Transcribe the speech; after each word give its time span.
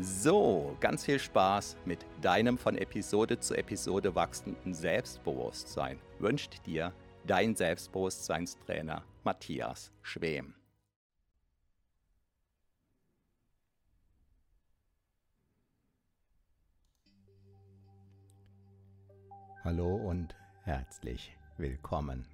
So, 0.00 0.76
ganz 0.80 1.04
viel 1.04 1.20
Spaß 1.20 1.76
mit 1.84 2.04
deinem 2.20 2.58
von 2.58 2.76
Episode 2.76 3.38
zu 3.38 3.54
Episode 3.54 4.12
wachsenden 4.16 4.74
Selbstbewusstsein 4.74 6.00
wünscht 6.18 6.66
dir 6.66 6.92
dein 7.24 7.54
Selbstbewusstseinstrainer 7.54 9.04
Matthias 9.22 9.92
Schwem. 10.02 10.54
Hallo 19.62 19.94
und 19.94 20.34
herzlich 20.64 21.36
willkommen. 21.56 22.26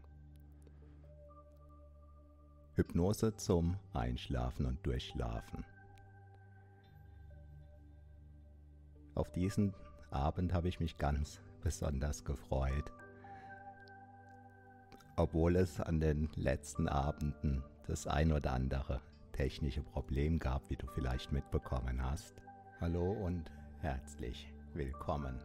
Hypnose 2.74 3.36
zum 3.36 3.76
Einschlafen 3.92 4.64
und 4.64 4.84
Durchschlafen. 4.86 5.66
Auf 9.20 9.30
diesen 9.32 9.74
Abend 10.10 10.54
habe 10.54 10.68
ich 10.68 10.80
mich 10.80 10.96
ganz 10.96 11.42
besonders 11.60 12.24
gefreut, 12.24 12.90
obwohl 15.14 15.56
es 15.56 15.78
an 15.78 16.00
den 16.00 16.30
letzten 16.36 16.88
Abenden 16.88 17.62
das 17.86 18.06
ein 18.06 18.32
oder 18.32 18.52
andere 18.54 19.02
technische 19.32 19.82
Problem 19.82 20.38
gab, 20.38 20.70
wie 20.70 20.76
du 20.76 20.86
vielleicht 20.86 21.32
mitbekommen 21.32 22.02
hast. 22.02 22.32
Hallo 22.80 23.12
und 23.12 23.52
herzlich 23.80 24.50
willkommen. 24.72 25.38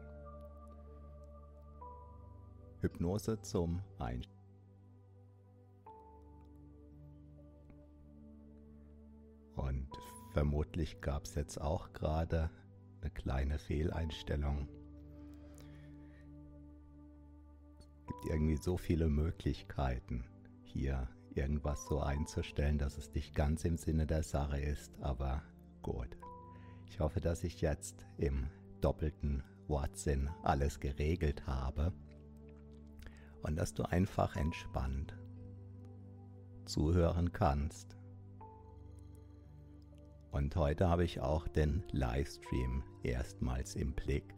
Hypnose 2.79 3.41
zum 3.41 3.81
Einschlafen. 3.99 4.39
Und 9.57 9.89
vermutlich 10.31 11.01
gab 11.01 11.25
es 11.25 11.35
jetzt 11.35 11.59
auch 11.59 11.91
gerade 11.91 12.49
eine 13.05 13.13
kleine 13.13 13.59
Fehleinstellung. 13.59 14.67
Es 17.77 18.07
gibt 18.07 18.25
irgendwie 18.25 18.57
so 18.57 18.77
viele 18.77 19.09
Möglichkeiten, 19.09 20.25
hier 20.63 21.07
irgendwas 21.35 21.85
so 21.85 21.99
einzustellen, 21.99 22.79
dass 22.79 22.97
es 22.97 23.13
nicht 23.13 23.35
ganz 23.35 23.63
im 23.63 23.77
Sinne 23.77 24.07
der 24.07 24.23
Sache 24.23 24.59
ist, 24.59 24.91
aber 25.01 25.43
gut. 25.83 26.17
Ich 26.89 26.99
hoffe, 26.99 27.21
dass 27.21 27.43
ich 27.43 27.61
jetzt 27.61 28.07
im 28.17 28.47
doppelten 28.81 29.43
Wortsinn 29.67 30.31
alles 30.41 30.79
geregelt 30.79 31.45
habe 31.45 31.93
und 33.43 33.55
dass 33.55 33.75
du 33.75 33.83
einfach 33.83 34.35
entspannt 34.35 35.15
zuhören 36.65 37.33
kannst. 37.33 37.95
Und 40.31 40.55
heute 40.55 40.89
habe 40.89 41.03
ich 41.03 41.21
auch 41.21 41.47
den 41.47 41.83
Livestream 41.91 42.83
erstmals 43.05 43.75
im 43.75 43.93
Blick. 43.93 44.35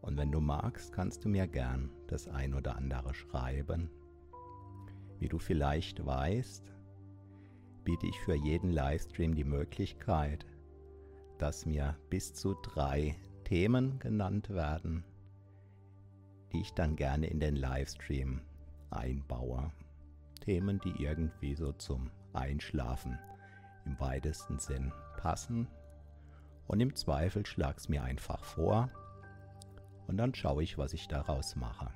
Und 0.00 0.16
wenn 0.16 0.30
du 0.30 0.40
magst, 0.40 0.92
kannst 0.92 1.24
du 1.24 1.28
mir 1.28 1.46
gern 1.46 1.90
das 2.06 2.28
ein 2.28 2.54
oder 2.54 2.76
andere 2.76 3.12
schreiben. 3.14 3.90
Wie 5.18 5.28
du 5.28 5.38
vielleicht 5.38 6.04
weißt, 6.04 6.72
biete 7.84 8.06
ich 8.06 8.20
für 8.20 8.34
jeden 8.34 8.70
Livestream 8.70 9.34
die 9.34 9.44
Möglichkeit, 9.44 10.46
dass 11.38 11.66
mir 11.66 11.96
bis 12.10 12.34
zu 12.34 12.54
drei 12.54 13.16
Themen 13.44 13.98
genannt 13.98 14.50
werden 14.50 15.04
die 16.52 16.60
ich 16.60 16.72
dann 16.72 16.96
gerne 16.96 17.26
in 17.26 17.40
den 17.40 17.56
Livestream 17.56 18.40
einbaue. 18.90 19.70
Themen, 20.40 20.80
die 20.80 21.02
irgendwie 21.02 21.54
so 21.54 21.72
zum 21.72 22.10
Einschlafen 22.32 23.18
im 23.84 23.98
weitesten 24.00 24.58
Sinn 24.58 24.92
passen. 25.18 25.68
Und 26.66 26.80
im 26.80 26.94
Zweifel 26.94 27.46
schlag's 27.46 27.88
mir 27.88 28.02
einfach 28.02 28.44
vor 28.44 28.90
und 30.06 30.16
dann 30.16 30.34
schaue 30.34 30.62
ich, 30.62 30.78
was 30.78 30.92
ich 30.92 31.08
daraus 31.08 31.56
mache. 31.56 31.90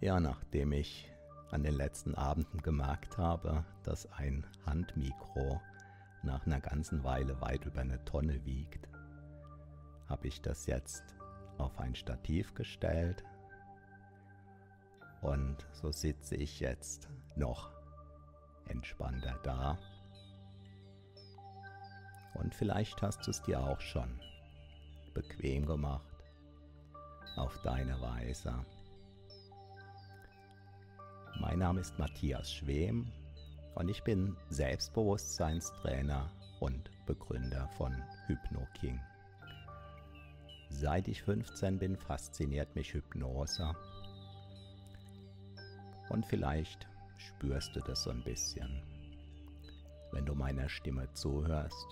Ja, 0.00 0.20
nachdem 0.20 0.72
ich 0.72 1.10
an 1.50 1.62
den 1.62 1.74
letzten 1.74 2.14
Abenden 2.14 2.62
gemerkt 2.62 3.16
habe, 3.16 3.64
dass 3.84 4.10
ein 4.12 4.46
Handmikro 4.66 5.60
nach 6.22 6.46
einer 6.46 6.60
ganzen 6.60 7.04
Weile 7.04 7.40
weit 7.40 7.64
über 7.64 7.80
eine 7.80 8.04
Tonne 8.04 8.44
wiegt, 8.44 8.88
habe 10.08 10.26
ich 10.26 10.40
das 10.40 10.66
jetzt 10.66 11.14
auf 11.58 11.78
ein 11.78 11.94
Stativ 11.94 12.54
gestellt 12.54 13.24
und 15.22 15.66
so 15.72 15.90
sitze 15.90 16.36
ich 16.36 16.60
jetzt 16.60 17.08
noch 17.36 17.70
entspannter 18.68 19.38
da. 19.42 19.78
Und 22.34 22.54
vielleicht 22.54 23.00
hast 23.02 23.26
du 23.26 23.30
es 23.30 23.42
dir 23.42 23.60
auch 23.60 23.80
schon 23.80 24.20
bequem 25.14 25.66
gemacht 25.66 26.14
auf 27.36 27.56
deine 27.62 28.00
Weise. 28.00 28.64
Mein 31.40 31.58
Name 31.58 31.80
ist 31.80 31.98
Matthias 31.98 32.52
Schwem 32.52 33.10
und 33.74 33.88
ich 33.88 34.02
bin 34.02 34.36
Selbstbewusstseinstrainer 34.50 36.30
und 36.60 36.90
Begründer 37.06 37.68
von 37.76 37.92
HypnoKing. 38.26 39.00
Seit 40.70 41.08
ich 41.08 41.22
15 41.22 41.78
bin, 41.78 41.96
fasziniert 41.96 42.74
mich 42.74 42.94
Hypnose. 42.94 43.74
Und 46.08 46.26
vielleicht 46.26 46.86
spürst 47.16 47.74
du 47.76 47.80
das 47.80 48.04
so 48.04 48.10
ein 48.10 48.22
bisschen, 48.24 48.82
wenn 50.12 50.26
du 50.26 50.34
meiner 50.34 50.68
Stimme 50.68 51.12
zuhörst. 51.12 51.86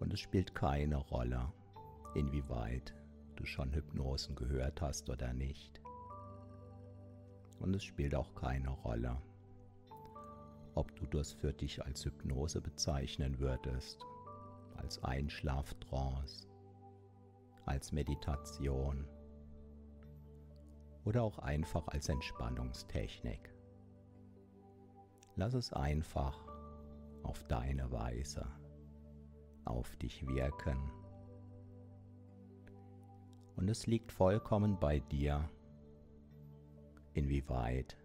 Und 0.00 0.12
es 0.12 0.20
spielt 0.20 0.54
keine 0.54 0.96
Rolle, 0.96 1.52
inwieweit 2.14 2.94
du 3.36 3.44
schon 3.46 3.72
Hypnosen 3.72 4.34
gehört 4.34 4.80
hast 4.82 5.08
oder 5.08 5.32
nicht. 5.32 5.80
Und 7.60 7.74
es 7.74 7.84
spielt 7.84 8.14
auch 8.14 8.34
keine 8.34 8.70
Rolle, 8.70 9.16
ob 10.74 10.94
du 10.96 11.06
das 11.06 11.32
für 11.32 11.52
dich 11.52 11.84
als 11.84 12.04
Hypnose 12.04 12.60
bezeichnen 12.60 13.38
würdest, 13.38 14.04
als 14.76 15.04
Einschlaftrance 15.04 16.50
als 17.70 17.92
Meditation 17.92 19.06
oder 21.04 21.22
auch 21.22 21.38
einfach 21.38 21.86
als 21.88 22.08
Entspannungstechnik. 22.08 23.54
Lass 25.36 25.54
es 25.54 25.72
einfach 25.72 26.36
auf 27.22 27.44
deine 27.44 27.90
Weise 27.92 28.46
auf 29.64 29.96
dich 29.96 30.26
wirken. 30.26 30.90
Und 33.56 33.68
es 33.68 33.86
liegt 33.86 34.12
vollkommen 34.12 34.78
bei 34.78 35.00
dir, 35.00 35.48
inwieweit 37.12 37.96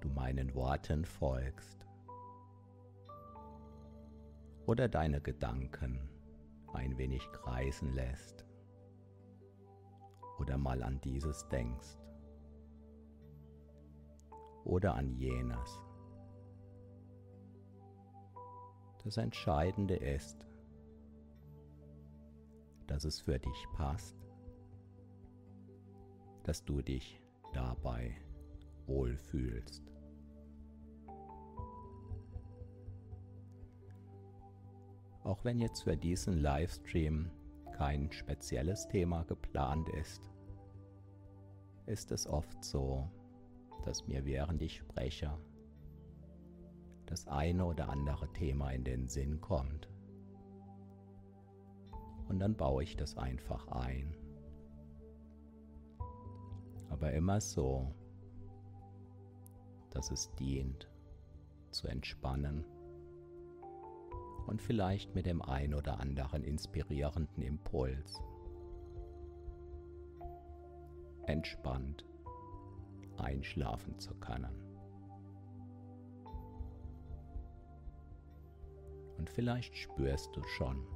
du 0.00 0.08
meinen 0.08 0.54
Worten 0.54 1.04
folgst 1.04 1.86
oder 4.66 4.88
deine 4.88 5.20
Gedanken 5.20 6.08
ein 6.72 6.96
wenig 6.96 7.22
kreisen 7.32 7.92
lässt 7.92 8.44
oder 10.38 10.58
mal 10.58 10.82
an 10.82 11.00
dieses 11.02 11.46
denkst 11.48 11.98
oder 14.64 14.94
an 14.94 15.10
jenes. 15.12 15.83
Das 19.04 19.18
Entscheidende 19.18 19.96
ist, 19.96 20.46
dass 22.86 23.04
es 23.04 23.20
für 23.20 23.38
dich 23.38 23.66
passt, 23.74 24.16
dass 26.44 26.64
du 26.64 26.80
dich 26.80 27.20
dabei 27.52 28.16
wohlfühlst. 28.86 29.82
Auch 35.22 35.44
wenn 35.44 35.58
jetzt 35.58 35.82
für 35.82 35.96
diesen 35.96 36.38
Livestream 36.38 37.30
kein 37.72 38.10
spezielles 38.10 38.88
Thema 38.88 39.24
geplant 39.24 39.88
ist, 39.90 40.30
ist 41.86 42.10
es 42.10 42.26
oft 42.26 42.64
so, 42.64 43.06
dass 43.84 44.06
mir 44.06 44.24
während 44.24 44.62
ich 44.62 44.78
spreche 44.78 45.36
das 47.06 47.28
eine 47.28 47.64
oder 47.64 47.88
andere 47.88 48.32
Thema 48.32 48.70
in 48.70 48.84
den 48.84 49.08
Sinn 49.08 49.40
kommt. 49.40 49.88
Und 52.28 52.38
dann 52.38 52.56
baue 52.56 52.82
ich 52.82 52.96
das 52.96 53.16
einfach 53.16 53.68
ein. 53.68 54.14
Aber 56.88 57.12
immer 57.12 57.40
so, 57.40 57.94
dass 59.90 60.10
es 60.10 60.32
dient 60.34 60.88
zu 61.70 61.88
entspannen 61.88 62.64
und 64.46 64.62
vielleicht 64.62 65.14
mit 65.14 65.26
dem 65.26 65.42
ein 65.42 65.74
oder 65.74 66.00
anderen 66.00 66.44
inspirierenden 66.44 67.42
Impuls 67.42 68.22
entspannt 71.26 72.04
einschlafen 73.16 73.98
zu 73.98 74.14
können. 74.14 74.63
Und 79.18 79.30
vielleicht 79.30 79.76
spürst 79.76 80.34
du 80.34 80.42
schon, 80.56 80.86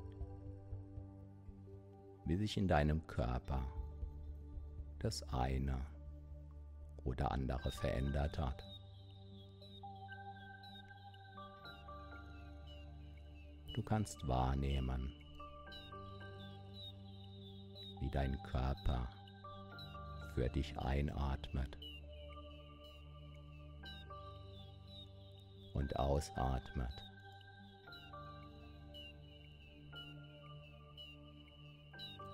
wie 2.25 2.37
sich 2.37 2.57
in 2.57 2.69
deinem 2.69 3.07
Körper 3.07 3.67
das 4.99 5.23
eine 5.31 5.81
oder 7.05 7.31
andere 7.31 7.71
verändert 7.71 8.39
hat. 8.39 8.63
Du 13.75 13.83
kannst 13.83 14.27
wahrnehmen, 14.27 15.13
wie 18.01 18.11
dein 18.11 18.37
Körper 18.43 19.09
für 20.35 20.49
dich 20.49 20.77
einatmet 20.79 21.79
und 25.75 25.97
ausatmet. 25.97 27.08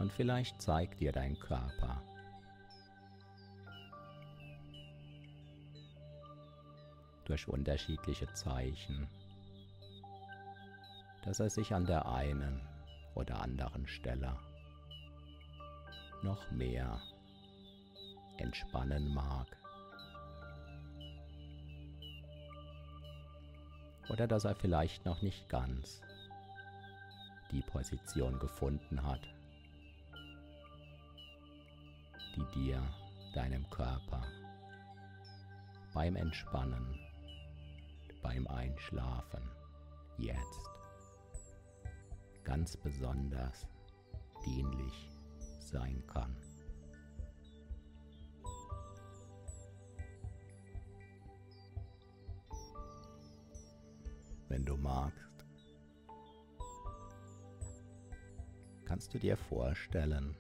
Und 0.05 0.13
vielleicht 0.13 0.61
zeigt 0.61 1.01
dir 1.01 1.13
dein 1.13 1.39
Körper, 1.41 2.03
durch 7.25 7.49
unterschiedliche 7.49 8.31
Zeichen, 8.35 9.09
dass 11.23 11.41
er 11.41 11.49
sich 11.49 11.73
an 11.73 11.87
der 11.87 12.05
einen 12.07 12.61
oder 13.15 13.41
anderen 13.41 13.89
Stelle 13.89 14.37
noch 16.23 16.51
mehr 16.51 17.01
entspannen 18.37 19.09
mag. 19.15 19.57
Oder 24.11 24.27
dass 24.27 24.45
er 24.45 24.55
vielleicht 24.55 25.07
noch 25.07 25.23
nicht 25.23 25.49
ganz 25.49 26.03
die 27.53 27.63
Position 27.63 28.39
gefunden 28.39 29.03
hat, 29.03 29.27
die 32.35 32.45
dir, 32.55 32.83
deinem 33.35 33.69
Körper 33.71 34.23
beim 35.93 36.17
Entspannen, 36.17 36.99
beim 38.23 38.47
Einschlafen 38.49 39.49
jetzt 40.19 40.71
ganz 42.43 42.77
besonders 42.77 43.67
dienlich 44.45 45.11
sein 45.61 46.03
kann. 46.07 46.37
Wenn 54.49 54.65
du 54.65 54.77
magst, 54.77 55.47
kannst 58.85 59.15
du 59.15 59.19
dir 59.19 59.37
vorstellen, 59.37 60.37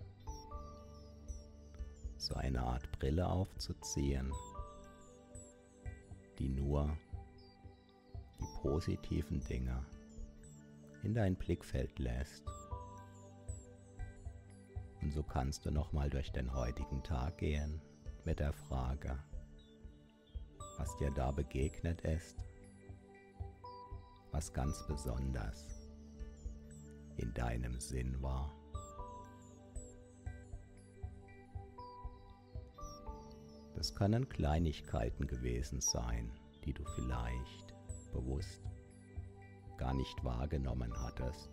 so 2.24 2.34
eine 2.36 2.62
Art 2.62 2.90
Brille 2.92 3.26
aufzuziehen, 3.26 4.32
die 6.38 6.48
nur 6.48 6.96
die 8.40 8.46
positiven 8.62 9.40
Dinge 9.40 9.84
in 11.02 11.12
dein 11.12 11.36
Blickfeld 11.36 11.98
lässt. 11.98 12.42
Und 15.02 15.12
so 15.12 15.22
kannst 15.22 15.66
du 15.66 15.70
nochmal 15.70 16.08
durch 16.08 16.32
den 16.32 16.50
heutigen 16.54 17.02
Tag 17.02 17.36
gehen 17.36 17.82
mit 18.24 18.40
der 18.40 18.54
Frage, 18.54 19.18
was 20.78 20.96
dir 20.96 21.10
da 21.10 21.30
begegnet 21.30 22.00
ist, 22.00 22.38
was 24.32 24.50
ganz 24.54 24.82
besonders 24.86 25.90
in 27.18 27.34
deinem 27.34 27.78
Sinn 27.78 28.22
war. 28.22 28.63
Das 33.84 33.94
können 33.94 34.26
Kleinigkeiten 34.30 35.26
gewesen 35.26 35.78
sein, 35.82 36.32
die 36.64 36.72
du 36.72 36.82
vielleicht 36.94 37.74
bewusst 38.14 38.62
gar 39.76 39.92
nicht 39.92 40.24
wahrgenommen 40.24 40.90
hattest. 41.02 41.50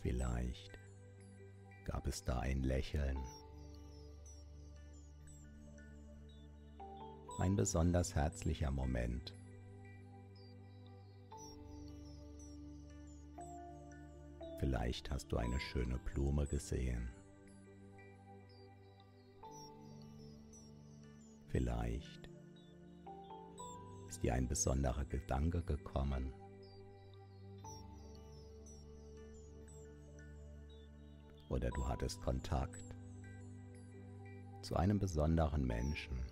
Vielleicht 0.00 0.78
gab 1.84 2.06
es 2.06 2.24
da 2.24 2.38
ein 2.38 2.62
Lächeln, 2.62 3.18
ein 7.38 7.54
besonders 7.54 8.14
herzlicher 8.14 8.70
Moment. 8.70 9.34
Vielleicht 14.58 15.10
hast 15.10 15.30
du 15.30 15.36
eine 15.36 15.60
schöne 15.60 15.98
Blume 15.98 16.46
gesehen. 16.46 17.10
Vielleicht 21.50 22.30
ist 24.08 24.22
dir 24.22 24.34
ein 24.34 24.46
besonderer 24.46 25.04
Gedanke 25.04 25.62
gekommen. 25.62 26.32
Oder 31.48 31.70
du 31.70 31.88
hattest 31.88 32.22
Kontakt 32.22 32.94
zu 34.62 34.76
einem 34.76 35.00
besonderen 35.00 35.66
Menschen. 35.66 36.24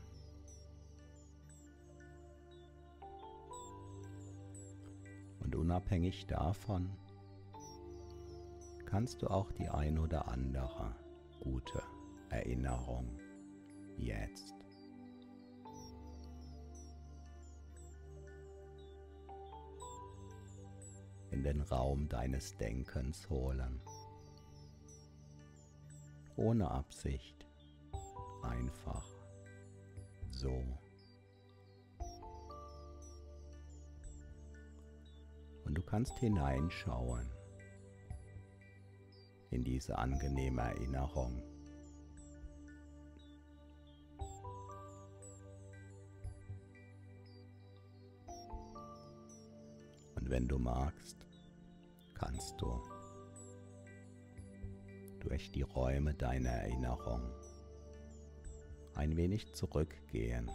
Und 5.40 5.56
unabhängig 5.56 6.26
davon 6.26 6.96
kannst 8.86 9.22
du 9.22 9.26
auch 9.26 9.50
die 9.50 9.68
ein 9.68 9.98
oder 9.98 10.28
andere 10.28 10.94
gute 11.40 11.82
Erinnerung 12.30 13.18
jetzt 13.96 14.57
in 21.38 21.44
den 21.44 21.60
Raum 21.60 22.08
deines 22.08 22.56
Denkens 22.56 23.30
holen. 23.30 23.80
Ohne 26.34 26.68
Absicht, 26.68 27.46
einfach 28.42 29.06
so. 30.32 30.64
Und 35.64 35.74
du 35.76 35.82
kannst 35.82 36.18
hineinschauen 36.18 37.30
in 39.52 39.62
diese 39.62 39.96
angenehme 39.96 40.62
Erinnerung. 40.62 41.40
Und 50.16 50.30
wenn 50.30 50.48
du 50.48 50.58
magst, 50.58 51.27
kannst 52.18 52.60
du 52.60 52.82
durch 55.20 55.50
die 55.52 55.62
Räume 55.62 56.14
deiner 56.14 56.50
Erinnerung 56.50 57.22
ein 58.94 59.16
wenig 59.16 59.54
zurückgehen 59.54 60.50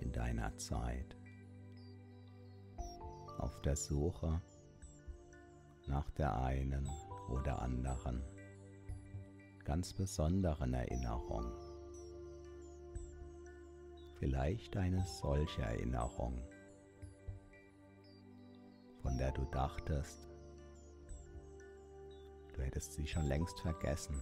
in 0.00 0.12
deiner 0.12 0.56
Zeit 0.58 1.16
auf 3.38 3.60
der 3.62 3.76
Suche 3.76 4.40
nach 5.86 6.10
der 6.10 6.36
einen 6.42 6.88
oder 7.30 7.60
anderen 7.60 8.22
ganz 9.64 9.92
besonderen 9.92 10.74
Erinnerung. 10.74 11.44
Vielleicht 14.18 14.76
eine 14.76 15.04
solche 15.04 15.62
Erinnerung, 15.62 16.42
von 19.02 19.18
der 19.18 19.32
du 19.32 19.44
dachtest, 19.46 20.31
du 22.54 22.62
hättest 22.62 22.94
sie 22.94 23.06
schon 23.06 23.26
längst 23.26 23.58
vergessen. 23.60 24.20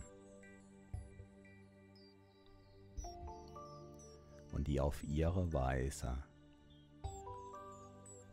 Und 4.53 4.67
die 4.67 4.81
auf 4.81 5.03
ihre 5.05 5.53
Weise 5.53 6.23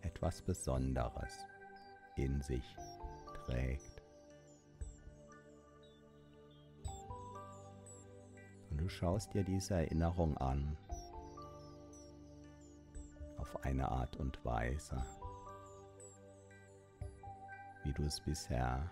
etwas 0.02 0.42
Besonderes 0.42 1.46
in 2.16 2.42
sich 2.42 2.64
trägt. 3.46 4.02
Und 8.70 8.78
du 8.78 8.90
schaust 8.90 9.34
dir 9.34 9.44
diese 9.44 9.76
Erinnerung 9.76 10.38
an 10.38 10.78
auf 13.38 13.64
eine 13.64 13.90
Art 13.90 14.16
und 14.18 14.44
Weise, 14.44 15.04
wie 17.84 17.94
du 17.94 18.04
es 18.04 18.20
bisher 18.22 18.90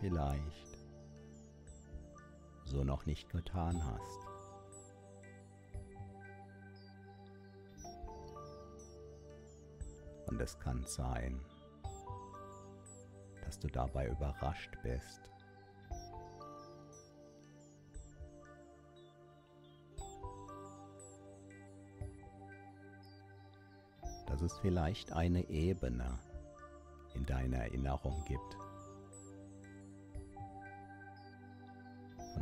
vielleicht 0.00 0.78
so 2.64 2.84
noch 2.84 3.06
nicht 3.06 3.30
getan 3.30 3.82
hast. 3.84 4.26
Und 10.26 10.40
es 10.40 10.58
kann 10.58 10.84
sein, 10.84 11.40
dass 13.44 13.58
du 13.58 13.68
dabei 13.68 14.08
überrascht 14.08 14.76
bist. 14.82 15.20
Dass 24.26 24.42
es 24.42 24.58
vielleicht 24.58 25.12
eine 25.12 25.48
Ebene 25.48 26.18
in 27.14 27.24
deiner 27.24 27.58
Erinnerung 27.58 28.22
gibt, 28.26 28.58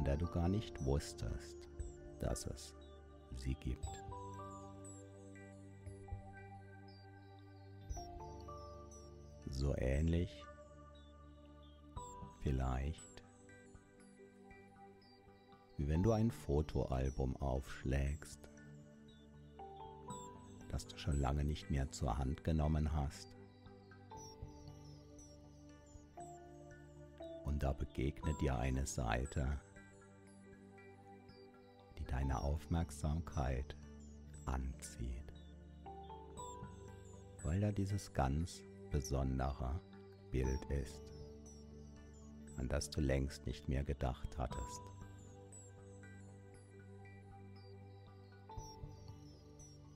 der 0.04 0.16
du 0.16 0.26
gar 0.26 0.49
nicht 0.49 0.84
wusstest, 0.84 1.56
dass 2.20 2.46
es 2.46 2.75
sie 3.37 3.54
gibt. 3.54 3.87
So 9.50 9.75
ähnlich 9.76 10.44
vielleicht 12.42 13.14
wie 15.76 15.88
wenn 15.88 16.02
du 16.02 16.12
ein 16.12 16.30
Fotoalbum 16.30 17.37
aufschlägst, 17.37 18.49
das 20.68 20.87
du 20.87 20.96
schon 20.99 21.20
lange 21.20 21.44
nicht 21.44 21.70
mehr 21.70 21.90
zur 21.90 22.16
Hand 22.16 22.44
genommen 22.44 22.92
hast. 22.92 23.34
Und 27.44 27.62
da 27.62 27.73
begegnet 27.73 28.40
dir 28.40 28.56
eine 28.56 28.87
Seite, 28.87 29.61
deine 32.34 32.42
Aufmerksamkeit 32.42 33.76
anzieht, 34.44 35.32
weil 37.44 37.60
da 37.60 37.70
dieses 37.70 38.12
ganz 38.12 38.62
besondere 38.90 39.80
Bild 40.30 40.64
ist 40.70 41.00
an 42.56 42.68
das 42.68 42.88
du 42.88 43.00
längst 43.00 43.46
nicht 43.46 43.68
mehr 43.68 43.82
gedacht 43.82 44.38
hattest. 44.38 44.80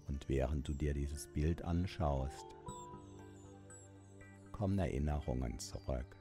Und 0.08 0.28
während 0.28 0.66
du 0.66 0.72
dir 0.72 0.92
dieses 0.92 1.28
Bild 1.28 1.62
anschaust, 1.62 2.46
kommen 4.50 4.76
Erinnerungen 4.80 5.56
zurück, 5.60 6.16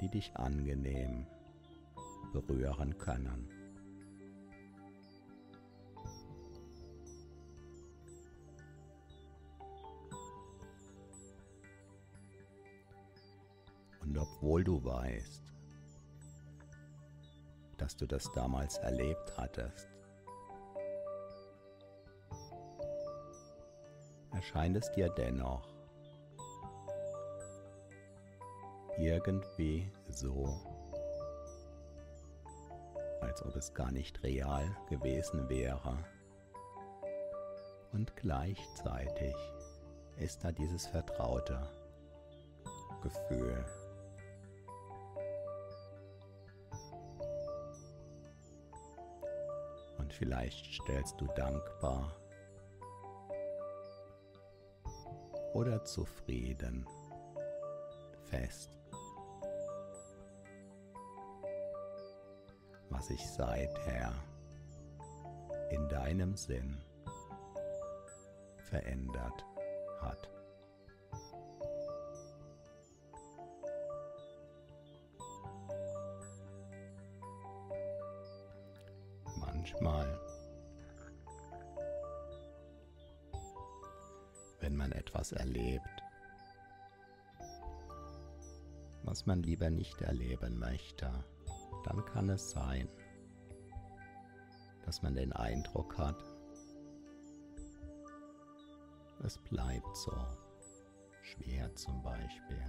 die 0.00 0.08
dich 0.08 0.36
angenehm 0.36 1.26
berühren 2.40 2.98
können. 2.98 3.48
Und 14.00 14.18
obwohl 14.18 14.64
du 14.64 14.84
weißt, 14.84 15.42
dass 17.78 17.96
du 17.96 18.06
das 18.06 18.30
damals 18.32 18.78
erlebt 18.78 19.32
hattest, 19.36 19.88
erscheint 24.32 24.76
es 24.76 24.90
dir 24.92 25.08
dennoch 25.10 25.74
irgendwie 28.98 29.90
so, 30.10 30.73
als 33.24 33.44
ob 33.44 33.56
es 33.56 33.74
gar 33.74 33.90
nicht 33.90 34.22
real 34.22 34.64
gewesen 34.88 35.48
wäre. 35.48 35.98
Und 37.92 38.14
gleichzeitig 38.16 39.34
ist 40.18 40.44
da 40.44 40.52
dieses 40.52 40.86
vertraute 40.86 41.68
Gefühl. 43.02 43.64
vielleicht 50.18 50.72
stellst 50.72 51.20
du 51.20 51.26
dankbar 51.34 52.16
oder 55.52 55.84
zufrieden 55.84 56.86
fest, 58.24 58.78
was 62.94 63.08
sich 63.08 63.28
seither 63.28 64.14
in 65.70 65.88
deinem 65.88 66.36
Sinn 66.36 66.78
verändert 68.70 69.44
hat. 70.00 70.30
manchmal, 79.64 80.20
wenn 84.60 84.76
man 84.76 84.92
etwas 84.92 85.32
erlebt, 85.32 85.82
was 89.04 89.24
man 89.24 89.42
lieber 89.42 89.70
nicht 89.70 90.02
erleben 90.02 90.58
möchte, 90.58 91.24
dann 91.84 92.04
kann 92.04 92.28
es 92.30 92.50
sein, 92.50 92.88
dass 94.84 95.02
man 95.02 95.14
den 95.14 95.32
Eindruck 95.32 95.96
hat, 95.96 96.22
es 99.22 99.38
bleibt 99.38 99.96
so 99.96 100.12
schwer 101.22 101.74
zum 101.74 102.02
Beispiel. 102.02 102.62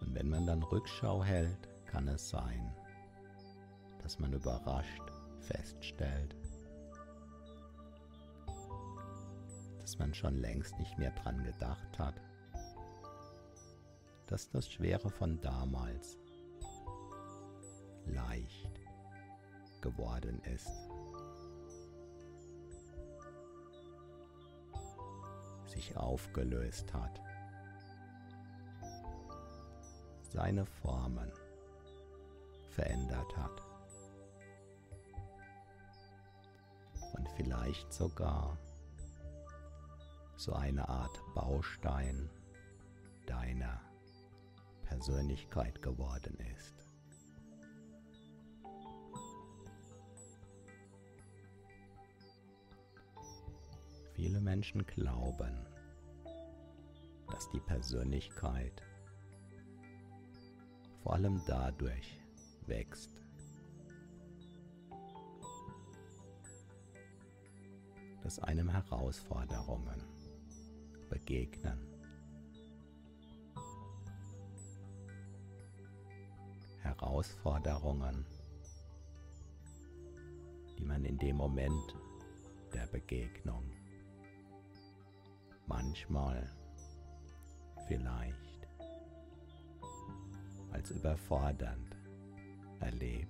Und 0.00 0.14
wenn 0.14 0.28
man 0.28 0.46
dann 0.46 0.62
Rückschau 0.62 1.22
hält, 1.22 1.68
kann 1.86 2.08
es 2.08 2.28
sein, 2.28 2.74
dass 4.02 4.18
man 4.18 4.32
überrascht 4.32 5.02
feststellt, 5.40 6.34
dass 9.78 9.98
man 9.98 10.14
schon 10.14 10.36
längst 10.36 10.78
nicht 10.78 10.96
mehr 10.98 11.10
dran 11.10 11.44
gedacht 11.44 11.98
hat, 11.98 12.14
dass 14.26 14.50
das 14.50 14.70
Schwere 14.70 15.10
von 15.10 15.40
damals 15.40 16.18
leicht 18.06 18.80
geworden 19.80 20.40
ist. 20.54 20.70
sich 25.74 25.96
aufgelöst 25.96 26.92
hat, 26.94 27.20
seine 30.22 30.64
Formen 30.64 31.30
verändert 32.70 33.36
hat. 33.36 33.62
Und 37.16 37.28
vielleicht 37.36 37.92
sogar 37.92 38.56
so 40.36 40.52
eine 40.52 40.88
Art 40.88 41.20
Baustein 41.34 42.30
deiner 43.26 43.80
Persönlichkeit 44.94 45.82
geworden 45.82 46.38
ist. 46.56 46.86
Viele 54.14 54.40
Menschen 54.40 54.86
glauben, 54.86 55.66
dass 57.28 57.50
die 57.50 57.58
Persönlichkeit 57.58 58.84
vor 61.02 61.14
allem 61.14 61.42
dadurch 61.44 62.20
wächst, 62.66 63.20
dass 68.22 68.38
einem 68.38 68.68
Herausforderungen 68.70 70.04
begegnen. 71.10 71.93
Herausforderungen, 77.04 78.24
die 80.78 80.84
man 80.84 81.04
in 81.04 81.18
dem 81.18 81.36
Moment 81.36 81.94
der 82.72 82.86
Begegnung 82.86 83.62
manchmal 85.66 86.50
vielleicht 87.86 88.68
als 90.72 90.90
überfordernd 90.92 91.94
erlebt. 92.80 93.28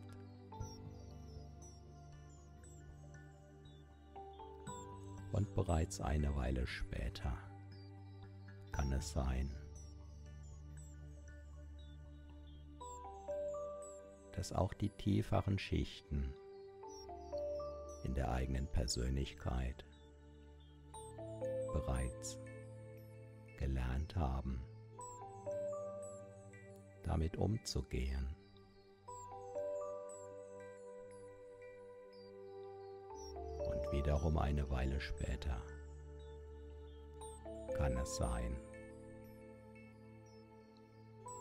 Und 5.33 5.53
bereits 5.57 6.01
eine 6.01 6.37
Weile 6.37 6.65
später 6.69 7.37
kann 8.71 8.93
es 8.93 9.13
sein, 9.13 9.51
dass 14.37 14.53
auch 14.53 14.75
die 14.75 14.91
tieferen 14.91 15.59
Schichten 15.59 16.35
in 18.03 18.15
der 18.15 18.31
eigenen 18.31 18.67
Persönlichkeit 18.67 19.85
bereits 21.73 22.39
gelernt 23.59 24.15
haben, 24.17 24.63
damit 27.03 27.37
umzugehen. 27.37 28.37
Und 33.59 33.93
wiederum 33.93 34.39
eine 34.39 34.69
Weile 34.71 35.01
später 35.01 35.63
kann 37.75 37.97
es 37.97 38.17
sein, 38.17 38.61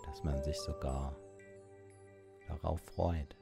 dass 0.06 0.24
man 0.24 0.42
sich 0.44 0.58
sogar 0.60 1.16
darauf 2.48 2.82
freut, 2.82 3.36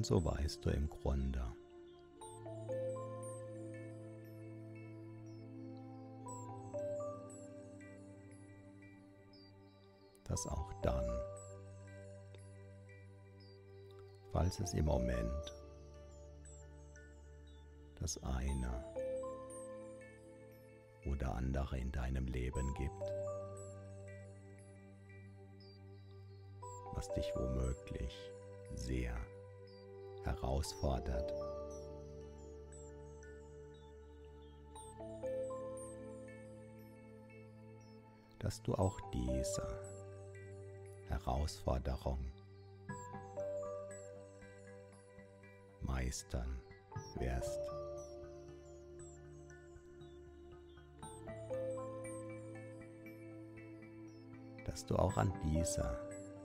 Und 0.00 0.06
so 0.06 0.24
weißt 0.24 0.64
du 0.64 0.70
im 0.70 0.88
Grunde, 0.88 1.42
dass 10.30 10.46
auch 10.46 10.72
dann, 10.80 11.04
falls 14.30 14.60
es 14.60 14.74
im 14.74 14.84
Moment 14.84 15.52
das 17.98 18.22
eine 18.22 18.84
oder 21.04 21.34
andere 21.34 21.78
in 21.78 21.90
deinem 21.90 22.26
Leben 22.28 22.72
gibt, 22.74 23.12
was 26.94 27.12
dich 27.14 27.28
womöglich 27.34 28.32
sehr 28.74 29.16
herausfordert. 30.22 31.34
Dass 38.38 38.62
du 38.62 38.74
auch 38.74 39.00
diese 39.10 39.89
Herausforderung 41.24 42.18
meistern 45.82 46.60
wirst. 47.16 47.58
Dass 54.64 54.86
du 54.86 54.96
auch 54.96 55.16
an 55.16 55.32
dieser 55.44 55.98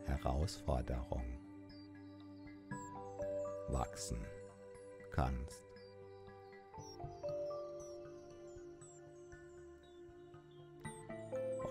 Herausforderung 0.05 1.23
wachsen 3.69 4.19
kannst. 5.11 5.63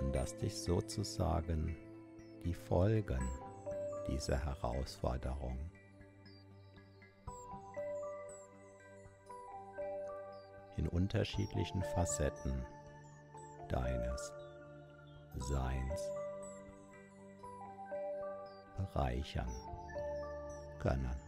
Und 0.00 0.12
dass 0.14 0.36
dich 0.38 0.54
sozusagen 0.54 1.76
die 2.44 2.54
Folgen 2.54 3.26
dieser 4.06 4.38
Herausforderung 4.44 5.58
in 10.76 10.88
unterschiedlichen 10.88 11.82
Facetten 11.82 12.64
deines 13.68 14.32
Seins 15.36 16.10
bereichern 18.76 19.50
können. 20.78 21.23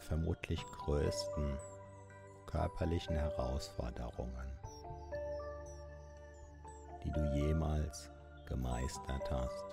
Der 0.00 0.06
vermutlich 0.06 0.64
größten 0.78 1.58
körperlichen 2.46 3.16
Herausforderungen, 3.16 4.50
die 7.04 7.12
du 7.12 7.20
jemals 7.34 8.10
gemeistert 8.46 9.30
hast. 9.30 9.64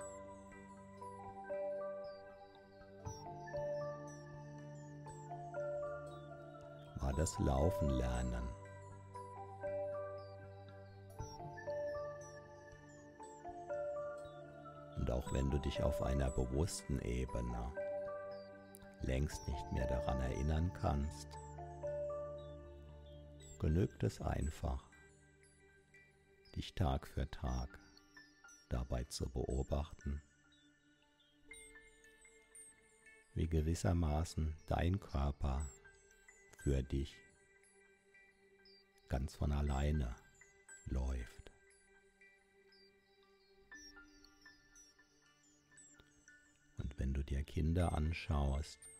War 7.00 7.12
das 7.14 7.38
Laufen 7.38 7.88
lernen. 7.90 8.48
Und 14.96 15.10
auch 15.10 15.32
wenn 15.32 15.50
du 15.50 15.58
dich 15.58 15.82
auf 15.82 16.02
einer 16.02 16.30
bewussten 16.30 17.00
Ebene 17.00 17.72
längst 19.08 19.48
nicht 19.48 19.72
mehr 19.72 19.86
daran 19.86 20.20
erinnern 20.20 20.70
kannst, 20.74 21.28
genügt 23.58 24.02
es 24.02 24.20
einfach, 24.20 24.86
dich 26.54 26.74
Tag 26.74 27.08
für 27.08 27.28
Tag 27.30 27.70
dabei 28.68 29.04
zu 29.04 29.30
beobachten, 29.30 30.20
wie 33.34 33.48
gewissermaßen 33.48 34.54
dein 34.66 35.00
Körper 35.00 35.66
für 36.58 36.82
dich 36.82 37.16
ganz 39.08 39.34
von 39.34 39.52
alleine 39.52 40.14
läuft. 40.84 41.50
Und 46.76 46.98
wenn 46.98 47.14
du 47.14 47.24
dir 47.24 47.42
Kinder 47.42 47.92
anschaust, 47.94 48.97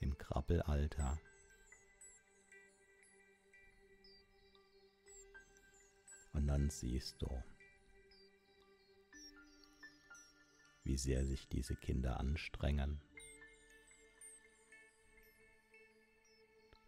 im 0.00 0.16
Krabbelalter. 0.18 1.20
Und 6.32 6.46
dann 6.46 6.70
siehst 6.70 7.20
du, 7.20 7.42
wie 10.84 10.96
sehr 10.96 11.24
sich 11.26 11.48
diese 11.48 11.76
Kinder 11.76 12.18
anstrengen, 12.18 13.00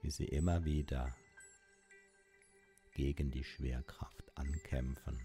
wie 0.01 0.11
sie 0.11 0.27
immer 0.27 0.65
wieder 0.65 1.15
gegen 2.95 3.31
die 3.31 3.45
Schwerkraft 3.45 4.37
ankämpfen, 4.37 5.21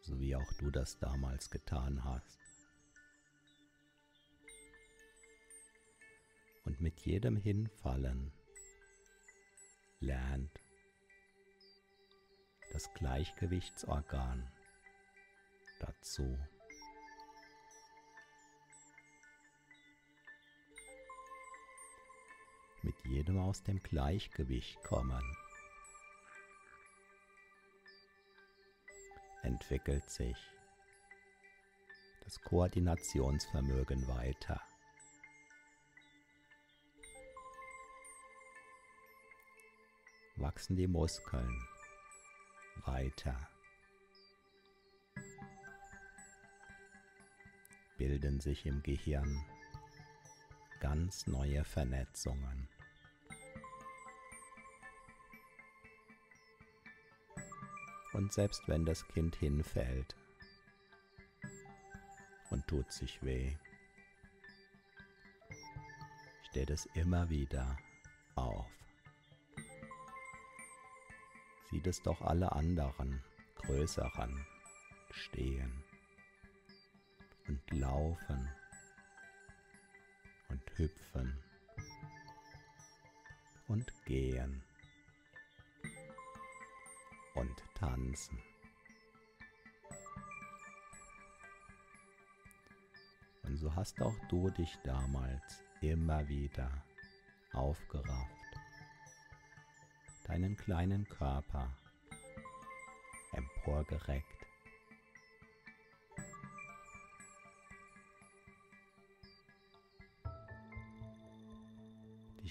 so 0.00 0.18
wie 0.18 0.34
auch 0.36 0.52
du 0.54 0.70
das 0.70 0.98
damals 0.98 1.50
getan 1.50 2.04
hast. 2.04 2.41
Und 6.64 6.80
mit 6.80 7.00
jedem 7.00 7.36
Hinfallen 7.36 8.32
lernt 10.00 10.60
das 12.72 12.92
Gleichgewichtsorgan 12.94 14.50
dazu. 15.80 16.38
Mit 22.82 22.96
jedem 23.04 23.38
aus 23.38 23.62
dem 23.62 23.82
Gleichgewicht 23.82 24.82
kommen 24.82 25.22
entwickelt 29.42 30.08
sich 30.08 30.36
das 32.24 32.40
Koordinationsvermögen 32.40 34.06
weiter. 34.08 34.60
Wachsen 40.42 40.74
die 40.74 40.88
Muskeln 40.88 41.68
weiter. 42.84 43.48
Bilden 47.96 48.40
sich 48.40 48.66
im 48.66 48.82
Gehirn 48.82 49.40
ganz 50.80 51.28
neue 51.28 51.62
Vernetzungen. 51.62 52.68
Und 58.12 58.32
selbst 58.32 58.66
wenn 58.66 58.84
das 58.84 59.06
Kind 59.06 59.36
hinfällt 59.36 60.16
und 62.50 62.66
tut 62.66 62.90
sich 62.90 63.22
weh, 63.22 63.56
steht 66.50 66.70
es 66.70 66.86
immer 66.94 67.30
wieder 67.30 67.78
auf. 68.34 68.81
Es 71.84 72.00
doch 72.00 72.22
alle 72.22 72.52
anderen, 72.52 73.22
größeren 73.56 74.46
stehen 75.10 75.84
und 77.48 77.70
laufen 77.72 78.48
und 80.48 80.78
hüpfen 80.78 81.36
und 83.66 83.92
gehen 84.04 84.62
und 87.34 87.62
tanzen. 87.74 88.38
Und 93.42 93.56
so 93.56 93.74
hast 93.74 94.00
auch 94.00 94.16
du 94.28 94.50
dich 94.50 94.78
damals 94.84 95.62
immer 95.80 96.26
wieder 96.28 96.70
aufgerafft, 97.52 98.41
deinen 100.24 100.56
kleinen 100.56 101.04
Körper 101.08 101.68
emporgereckt 103.32 104.42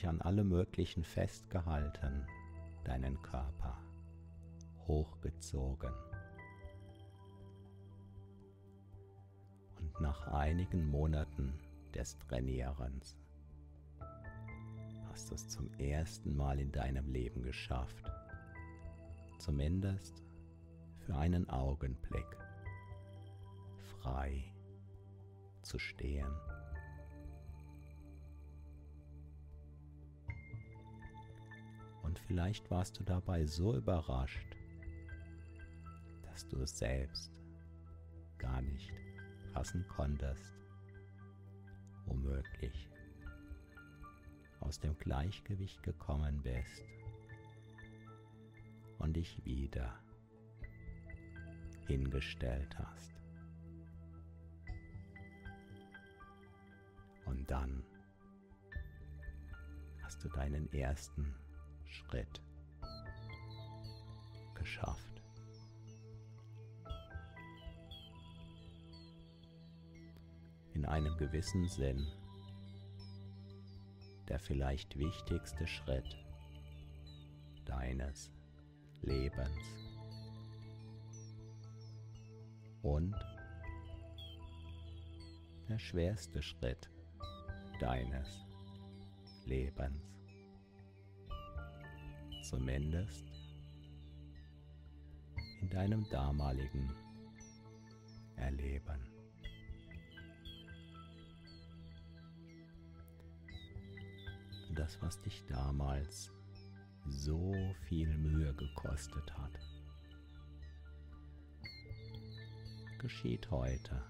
dich 0.02 0.08
an 0.08 0.22
alle 0.22 0.44
möglichen 0.44 1.04
festgehalten, 1.04 2.26
deinen 2.84 3.22
Körper 3.22 3.78
hochgezogen. 4.88 5.94
Und 9.78 10.02
nach 10.02 10.28
einigen 10.30 10.90
Monaten 10.90 11.54
des 11.94 12.18
Trainierens 12.18 13.21
hast 15.12 15.32
es 15.34 15.50
zum 15.50 15.70
ersten 15.78 16.38
Mal 16.38 16.58
in 16.58 16.72
deinem 16.72 17.12
Leben 17.12 17.44
geschafft, 17.44 18.10
zumindest 19.40 20.24
für 21.00 21.16
einen 21.18 21.50
Augenblick 21.50 22.38
frei 24.00 24.42
zu 25.64 25.78
stehen. 25.80 26.32
Und 32.04 32.18
vielleicht 32.20 32.72
warst 32.72 32.98
du 32.98 33.04
dabei 33.04 33.46
so 33.46 33.76
überrascht, 33.76 34.56
dass 36.24 36.48
du 36.48 36.62
es 36.62 36.78
selbst 36.78 37.34
gar 38.38 38.62
nicht 38.62 38.94
fassen 39.52 39.86
konntest, 39.90 40.54
womöglich 42.06 42.91
aus 44.62 44.80
dem 44.80 44.98
Gleichgewicht 44.98 45.84
gekommen 45.84 46.42
bist 46.42 46.84
und 49.00 49.14
dich 49.14 49.44
wieder 49.44 49.94
hingestellt 51.88 52.78
hast. 52.78 53.12
Und 57.26 57.50
dann 57.50 57.84
hast 60.04 60.24
du 60.24 60.30
deinen 60.30 60.72
ersten 60.72 61.36
Schritt 61.86 62.42
geschafft. 64.54 65.22
In 70.74 70.86
einem 70.86 71.18
gewissen 71.18 71.68
Sinn 71.68 72.08
der 74.32 74.40
vielleicht 74.40 74.98
wichtigste 74.98 75.68
Schritt 75.68 76.18
deines 77.66 78.32
Lebens. 79.02 79.50
Und 82.82 83.14
der 85.68 85.78
schwerste 85.78 86.42
Schritt 86.42 86.90
deines 87.82 88.46
Lebens 89.46 90.00
zumindest 92.44 93.26
in 95.60 95.70
deinem 95.70 96.08
damaligen 96.10 96.90
Erleben. 98.38 99.11
Das, 104.82 105.00
was 105.00 105.22
dich 105.22 105.46
damals 105.46 106.32
so 107.06 107.54
viel 107.88 108.18
Mühe 108.18 108.52
gekostet 108.56 109.32
hat, 109.38 109.52
geschieht 112.98 113.52
heute 113.52 114.04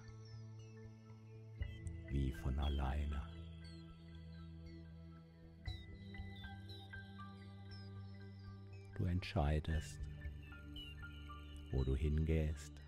wie 2.08 2.32
von 2.42 2.58
alleine. 2.58 3.22
Du 8.96 9.04
entscheidest, 9.04 10.00
wo 11.74 11.84
du 11.84 11.98
hingehst 11.98 12.82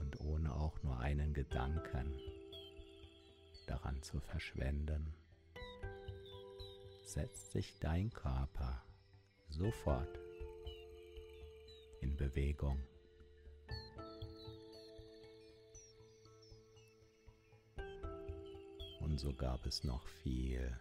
und 0.00 0.20
ohne 0.22 0.52
auch 0.52 0.82
nur 0.82 0.98
einen 0.98 1.32
Gedanken 1.32 2.33
daran 3.66 4.02
zu 4.02 4.20
verschwenden, 4.20 5.14
setzt 7.04 7.52
sich 7.52 7.78
dein 7.78 8.10
Körper 8.12 8.82
sofort 9.48 10.18
in 12.00 12.16
Bewegung. 12.16 12.78
Und 19.00 19.18
so 19.18 19.32
gab 19.32 19.64
es 19.66 19.84
noch 19.84 20.06
viel, 20.06 20.76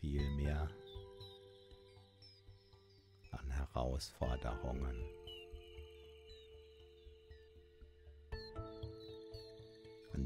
viel 0.00 0.28
mehr 0.36 0.68
Herausforderungen. 3.78 4.96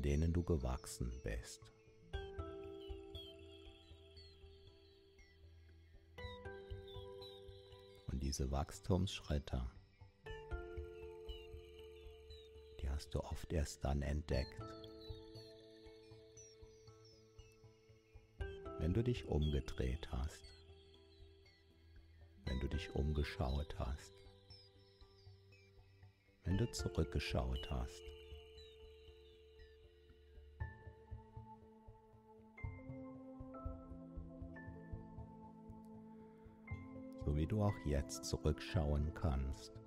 Denen 0.02 0.32
du 0.32 0.42
gewachsen 0.42 1.10
bist. 1.22 1.60
Und 8.08 8.22
diese 8.22 8.50
Wachstumsschritte 8.50 9.62
hast 13.02 13.14
du 13.14 13.20
oft 13.24 13.52
erst 13.52 13.84
dann 13.84 14.00
entdeckt, 14.02 14.62
wenn 18.78 18.92
du 18.92 19.02
dich 19.02 19.26
umgedreht 19.26 20.08
hast, 20.12 20.44
wenn 22.44 22.60
du 22.60 22.68
dich 22.68 22.94
umgeschaut 22.94 23.76
hast, 23.78 24.12
wenn 26.44 26.58
du 26.58 26.70
zurückgeschaut 26.70 27.70
hast. 27.70 28.21
Du 37.52 37.62
auch 37.62 37.76
jetzt 37.84 38.24
zurückschauen 38.24 39.12
kannst 39.14 39.78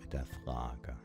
mit 0.00 0.10
der 0.10 0.24
Frage, 0.24 0.96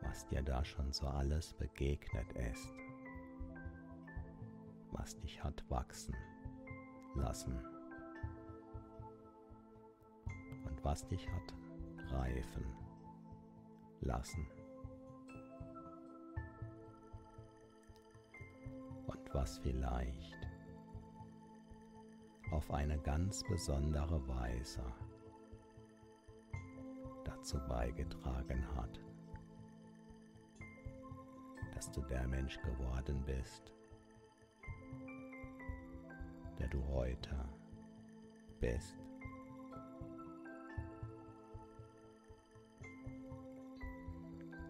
was 0.00 0.26
dir 0.26 0.42
da 0.42 0.64
schon 0.64 0.92
so 0.92 1.06
alles 1.06 1.54
begegnet 1.54 2.26
ist, 2.32 2.72
was 4.90 5.16
dich 5.20 5.44
hat 5.44 5.64
wachsen 5.70 6.16
lassen 7.14 7.56
und 10.66 10.84
was 10.84 11.06
dich 11.06 11.28
hat 11.28 11.54
reifen 12.10 12.66
lassen. 14.00 14.44
Und 19.06 19.34
was 19.34 19.58
vielleicht 19.58 20.53
auf 22.54 22.70
eine 22.70 22.96
ganz 22.98 23.42
besondere 23.42 24.26
Weise 24.28 24.84
dazu 27.24 27.58
beigetragen 27.68 28.64
hat, 28.76 29.00
dass 31.74 31.90
du 31.90 32.00
der 32.02 32.28
Mensch 32.28 32.56
geworden 32.62 33.24
bist, 33.26 33.72
der 36.60 36.68
du 36.68 36.80
heute 36.86 37.48
bist. 38.60 38.96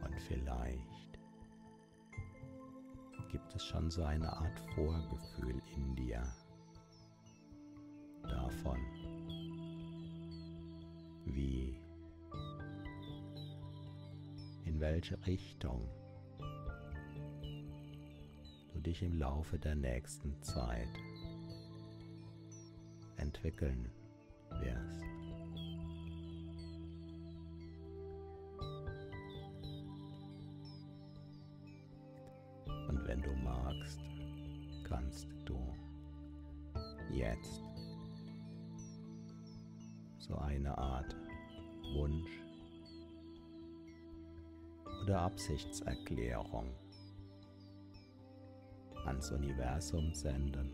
Und 0.03 0.21
vielleicht 0.23 1.19
gibt 3.31 3.55
es 3.55 3.63
schon 3.67 3.91
so 3.91 4.05
eine 4.05 4.33
Art 4.33 4.59
Vorgefühl 4.75 5.61
in 5.77 5.95
dir 5.97 6.25
davon, 8.45 8.79
wie, 11.25 11.77
in 14.65 14.81
welche 14.81 15.19
Richtung? 15.27 15.89
Dich 18.75 19.03
im 19.03 19.19
Laufe 19.19 19.59
der 19.59 19.75
nächsten 19.75 20.43
Zeit 20.43 20.91
entwickeln 23.17 23.91
wirst. 24.61 25.14
Oder 45.15 45.23
Absichtserklärung 45.23 46.75
ans 49.05 49.31
Universum 49.31 50.13
senden, 50.13 50.69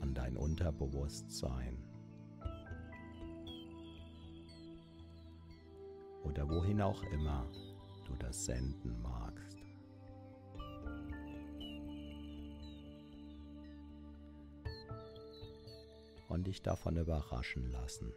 an 0.00 0.12
dein 0.12 0.36
Unterbewusstsein 0.36 1.78
oder 6.24 6.48
wohin 6.48 6.80
auch 6.82 7.00
immer 7.12 7.48
du 8.08 8.16
das 8.18 8.44
senden 8.44 9.00
magst. 9.02 9.56
Und 16.28 16.48
dich 16.48 16.60
davon 16.60 16.96
überraschen 16.96 17.70
lassen. 17.70 18.12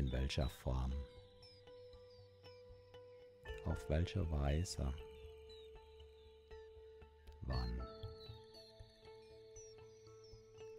In 0.00 0.10
welcher 0.12 0.48
Form, 0.48 0.92
auf 3.66 3.90
welche 3.90 4.30
Weise, 4.30 4.94
wann, 7.42 7.82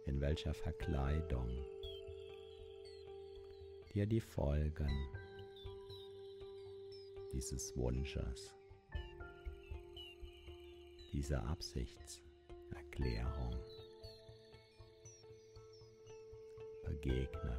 in 0.06 0.20
welcher 0.20 0.52
Verkleidung? 0.52 1.48
Dir 3.94 4.06
die 4.06 4.20
Folgen 4.20 4.90
dieses 7.32 7.76
Wunsches, 7.76 8.52
dieser 11.12 11.44
Absichtserklärung. 11.44 13.54
Begegnen 16.84 17.51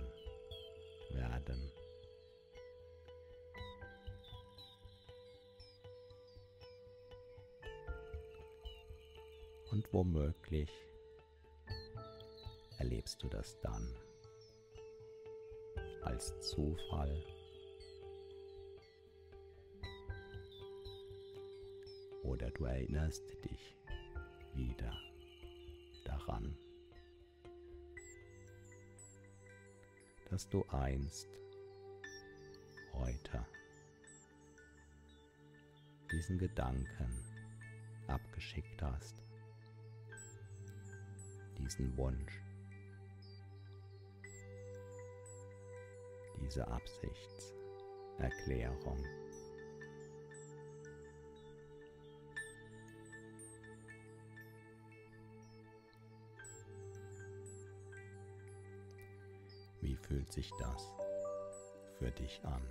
womöglich 9.94 10.70
erlebst 12.80 13.24
du 13.24 13.30
das 13.30 13.60
dann 13.62 13.96
als 16.02 16.38
Zufall 16.42 17.24
oder 22.24 22.50
du 22.52 22.66
erinnerst 22.66 23.24
dich 23.46 23.78
wieder 24.54 24.94
daran. 26.04 26.58
dass 30.34 30.50
du 30.50 30.66
einst, 30.70 31.28
heute, 32.94 33.46
diesen 36.12 36.40
Gedanken 36.40 37.24
abgeschickt 38.08 38.82
hast, 38.82 39.13
diesen 41.64 41.98
Wunsch, 41.98 42.42
diese 46.42 46.68
Absichtserklärung. 46.68 49.04
Wie 59.82 59.96
fühlt 59.96 60.32
sich 60.32 60.52
das 60.60 60.94
für 61.98 62.12
dich 62.12 62.40
an? 62.44 62.62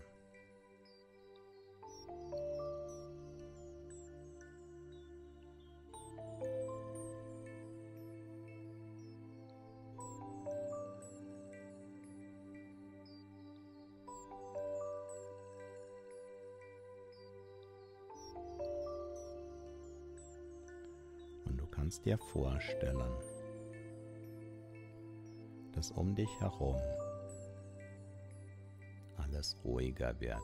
Kannst 21.92 22.06
dir 22.06 22.16
vorstellen, 22.16 23.12
dass 25.74 25.90
um 25.90 26.14
dich 26.14 26.40
herum 26.40 26.80
alles 29.18 29.58
ruhiger 29.62 30.18
wird. 30.18 30.40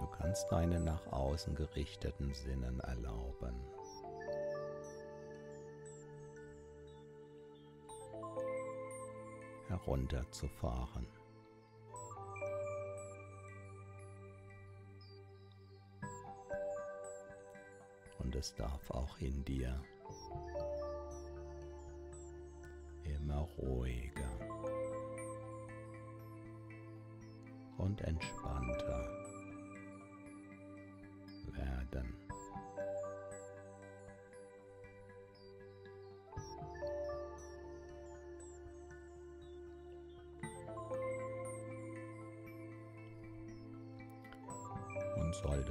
Du 0.00 0.06
kannst 0.18 0.50
deine 0.50 0.80
nach 0.80 1.06
außen 1.12 1.54
gerichteten 1.54 2.34
Sinnen 2.34 2.80
erlauben, 2.80 3.54
herunterzufahren. 9.86 11.06
Und 18.18 18.34
es 18.34 18.54
darf 18.56 18.90
auch 18.90 19.18
in 19.18 19.44
dir 19.44 19.80
immer 23.04 23.46
ruhiger 23.58 24.30
und 27.78 28.00
entspannter 28.00 29.08
werden. 31.52 32.25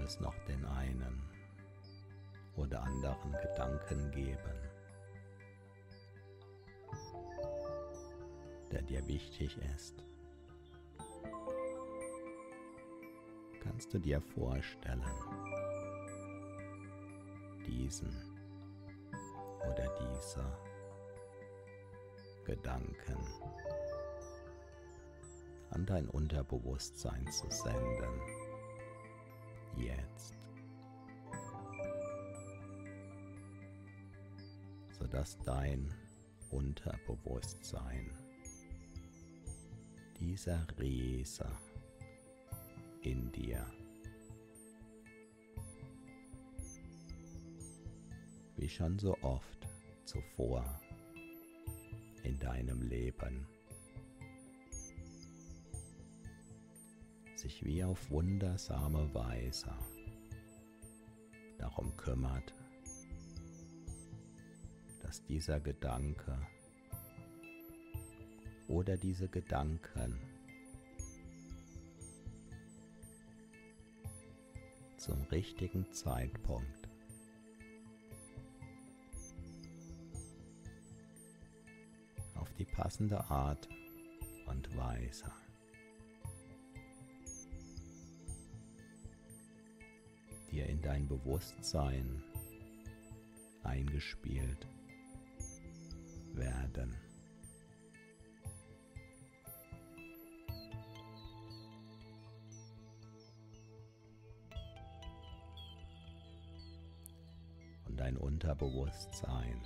Es 0.05 0.19
noch 0.19 0.37
den 0.45 0.63
einen 0.65 1.23
oder 2.55 2.83
anderen 2.83 3.31
Gedanken 3.41 4.11
geben, 4.11 4.59
der 8.71 8.83
dir 8.83 9.05
wichtig 9.07 9.57
ist, 9.75 9.95
kannst 13.61 13.91
du 13.93 13.99
dir 13.99 14.21
vorstellen, 14.21 15.03
diesen 17.65 18.15
oder 19.67 19.87
dieser 19.97 20.59
Gedanken 22.45 23.17
an 25.71 25.83
dein 25.87 26.07
Unterbewusstsein 26.09 27.25
zu 27.31 27.49
senden. 27.49 28.44
Jetzt. 29.77 30.35
Sodass 34.91 35.37
dein 35.39 35.93
Unterbewusstsein 36.51 38.09
dieser 40.19 40.65
Riese 40.79 41.47
in 43.01 43.31
dir. 43.31 43.65
Wie 48.57 48.69
schon 48.69 48.97
so 48.97 49.17
oft 49.21 49.67
zuvor 50.05 50.63
in 52.23 52.39
deinem 52.39 52.81
Leben 52.81 53.45
sich 57.55 57.65
wie 57.65 57.83
auf 57.83 58.09
wundersame 58.09 59.13
Weise 59.13 59.71
darum 61.57 61.95
kümmert, 61.95 62.53
dass 65.01 65.23
dieser 65.25 65.59
Gedanke 65.59 66.37
oder 68.67 68.97
diese 68.97 69.27
Gedanken 69.27 70.19
zum 74.97 75.21
richtigen 75.31 75.89
Zeitpunkt. 75.93 76.89
Auf 82.35 82.51
die 82.53 82.65
passende 82.65 83.23
Art 83.29 83.69
und 84.47 84.75
Weise. 84.75 85.31
In 90.75 90.81
dein 90.81 91.07
Bewusstsein 91.07 92.21
eingespielt 93.63 94.67
werden. 96.33 96.95
dein 107.95 108.17
Unterbewusstsein. 108.17 109.61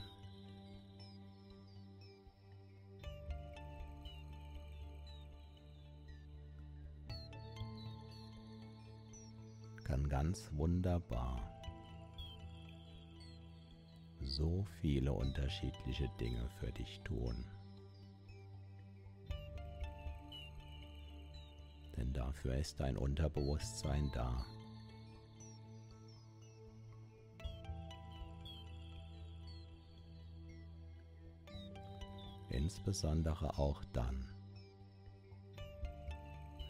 Ganz 10.10 10.50
wunderbar 10.54 11.40
so 14.22 14.66
viele 14.82 15.14
unterschiedliche 15.14 16.10
Dinge 16.20 16.50
für 16.60 16.72
dich 16.72 17.00
tun. 17.02 17.46
Denn 21.96 22.12
dafür 22.14 22.56
ist 22.56 22.80
dein 22.80 22.98
Unterbewusstsein 22.98 24.12
da. 24.14 24.46
insbesondere 32.50 33.58
auch 33.58 33.84
dann, 33.94 34.26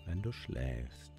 wenn 0.05 0.21
du 0.21 0.31
schläfst. 0.31 1.18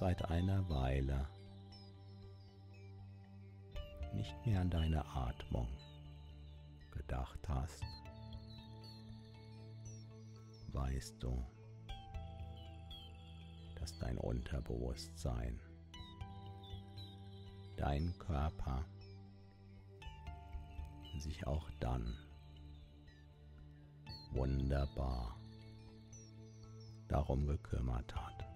Seit 0.00 0.30
einer 0.30 0.66
Weile 0.70 1.28
nicht 4.14 4.34
mehr 4.46 4.62
an 4.62 4.70
deine 4.70 5.04
Atmung 5.04 5.68
gedacht 6.90 7.46
hast, 7.46 7.84
weißt 10.72 11.22
du, 11.22 11.44
dass 13.78 13.98
dein 13.98 14.16
Unterbewusstsein, 14.16 15.60
dein 17.76 18.16
Körper 18.18 18.86
sich 21.18 21.46
auch 21.46 21.70
dann 21.78 22.16
wunderbar 24.32 25.36
darum 27.06 27.46
gekümmert 27.46 28.16
hat. 28.16 28.49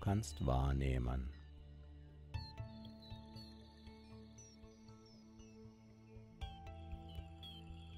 Kannst 0.00 0.44
wahrnehmen, 0.46 1.30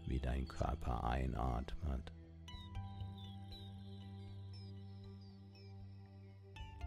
wie 0.06 0.18
dein 0.18 0.46
Körper 0.48 1.04
einatmet 1.04 2.12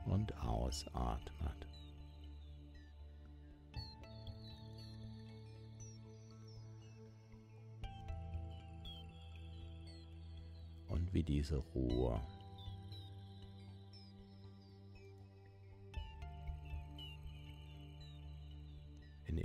und 0.06 0.38
ausatmet. 0.42 1.68
Und 10.88 11.12
wie 11.14 11.24
diese 11.24 11.58
Ruhe 11.58 12.22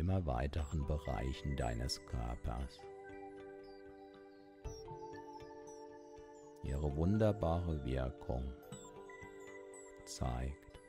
immer 0.08 0.24
weiteren 0.24 0.86
Bereichen 0.86 1.54
deines 1.54 2.00
Körpers 2.06 2.80
ihre 6.62 6.96
wunderbare 6.96 7.84
Wirkung 7.84 8.50
zeigt. 10.06 10.80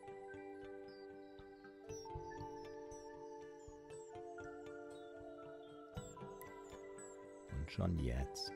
Und 7.52 7.70
schon 7.70 8.00
jetzt 8.00 8.54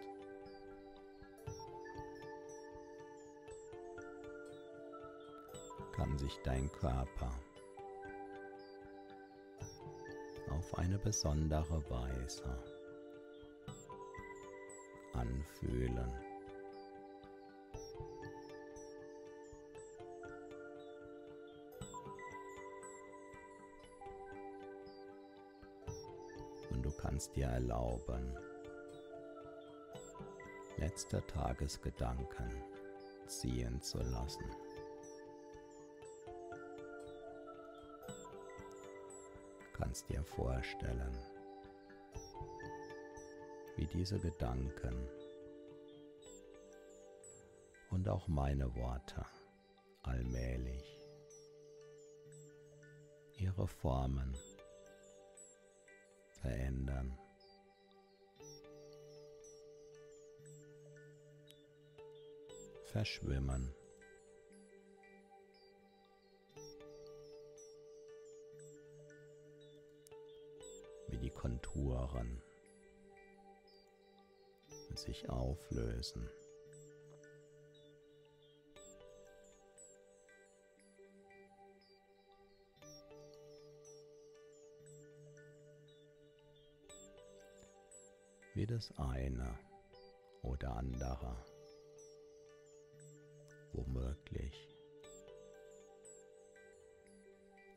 kann 5.93 6.17
sich 6.17 6.39
dein 6.45 6.71
Körper 6.71 7.33
auf 10.63 10.77
eine 10.77 10.97
besondere 10.97 11.83
Weise 11.89 12.43
anfühlen. 15.13 16.11
Und 26.69 26.83
du 26.83 26.91
kannst 26.91 27.35
dir 27.35 27.47
erlauben, 27.47 28.35
letzte 30.77 31.25
Tagesgedanken 31.27 32.49
ziehen 33.27 33.81
zu 33.81 33.97
lassen. 33.97 34.62
Kannst 39.93 40.09
dir 40.09 40.23
vorstellen, 40.23 41.15
wie 43.75 43.85
diese 43.85 44.17
Gedanken 44.17 45.07
und 47.91 48.09
auch 48.09 48.27
meine 48.27 48.73
Worte 48.73 49.23
allmählich 50.01 50.99
ihre 53.37 53.67
Formen 53.67 54.35
verändern. 56.41 57.15
verschwimmen. 62.91 63.73
Konturen 71.43 72.41
sich 74.95 75.29
auflösen. 75.29 76.29
Wie 88.53 88.65
das 88.65 88.97
eine 88.97 89.59
oder 90.43 90.77
andere 90.77 91.35
womöglich 93.73 94.69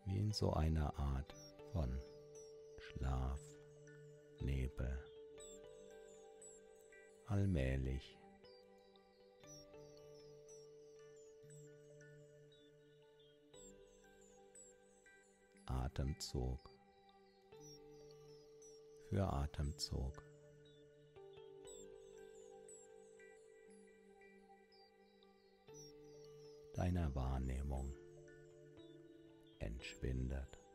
wie 0.04 0.20
in 0.20 0.30
so 0.30 0.52
einer 0.52 0.96
Art 0.96 1.34
von 1.72 2.00
Schlaf, 2.78 3.40
Nebel, 4.41 4.99
allmählich. 7.26 8.18
Atemzug. 15.66 16.70
Für 19.09 19.32
Atemzug. 19.32 20.22
Deiner 26.74 27.14
Wahrnehmung 27.14 27.95
entschwindet. 29.59 30.65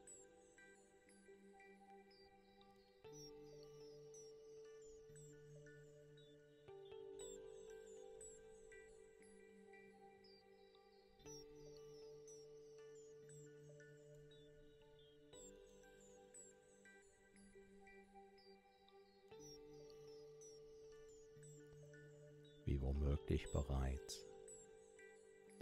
Womöglich 22.92 23.50
bereits 23.52 24.26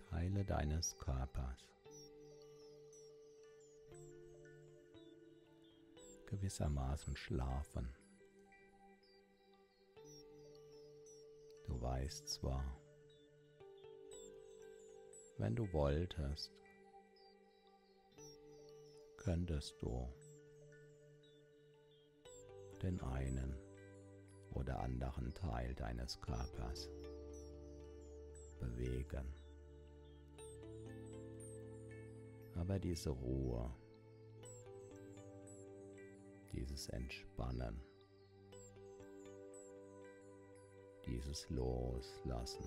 Teile 0.09 0.43
deines 0.43 0.97
Körpers 0.97 1.69
gewissermaßen 6.25 7.15
schlafen. 7.15 7.95
Du 11.67 11.79
weißt 11.79 12.27
zwar, 12.27 12.65
wenn 15.37 15.55
du 15.55 15.71
wolltest, 15.71 16.51
könntest 19.17 19.79
du 19.81 20.07
den 22.81 22.99
einen 23.01 23.55
oder 24.53 24.79
anderen 24.79 25.33
Teil 25.35 25.75
deines 25.75 26.19
Körpers 26.21 26.89
bewegen. 28.59 29.33
Aber 32.55 32.77
diese 32.77 33.09
Ruhe, 33.09 33.73
dieses 36.51 36.89
Entspannen, 36.89 37.81
dieses 41.05 41.49
Loslassen 41.49 42.65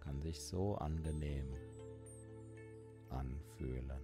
kann 0.00 0.20
sich 0.20 0.40
so 0.40 0.74
angenehm 0.76 1.54
anfühlen. 3.10 4.02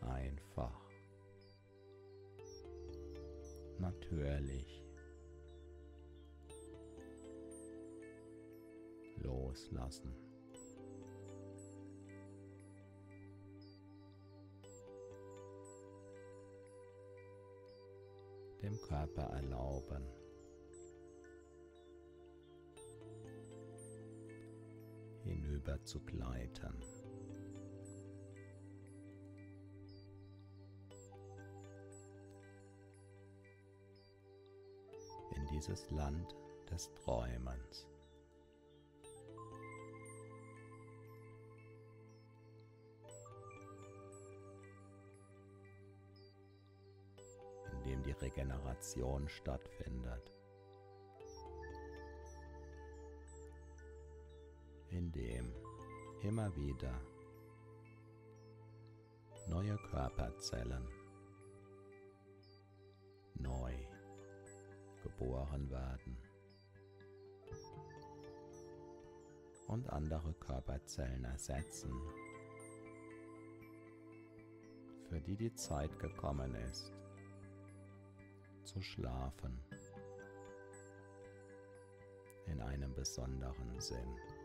Einfach, 0.00 0.85
natürlich. 3.86 4.82
loslassen. 9.22 10.14
Dem 18.62 18.80
Körper 18.82 19.22
erlauben, 19.22 20.04
hinüber 25.24 25.82
zu 25.84 26.00
gleiten. 26.00 26.95
Dieses 35.56 35.90
Land 35.90 36.34
des 36.70 36.92
Träumens. 36.94 37.88
dem 47.86 48.02
die 48.02 48.10
Regeneration 48.10 49.28
stattfindet. 49.28 50.32
In 54.90 55.12
dem 55.12 55.54
immer 56.22 56.54
wieder 56.56 57.00
neue 59.46 59.76
Körperzellen 59.76 60.95
geboren 65.18 65.70
werden 65.70 66.16
und 69.68 69.88
andere 69.90 70.32
Körperzellen 70.34 71.24
ersetzen, 71.24 71.92
für 75.08 75.20
die 75.20 75.36
die 75.36 75.54
Zeit 75.54 75.98
gekommen 75.98 76.54
ist, 76.54 76.92
zu 78.64 78.80
schlafen 78.82 79.60
in 82.46 82.60
einem 82.60 82.94
besonderen 82.94 83.80
Sinn. 83.80 84.35